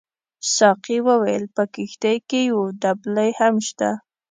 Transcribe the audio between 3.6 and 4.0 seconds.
شته.